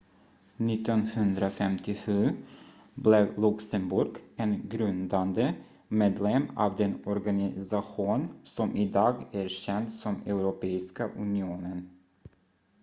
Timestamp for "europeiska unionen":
10.25-11.89